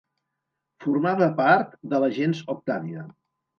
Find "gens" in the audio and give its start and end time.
2.19-2.43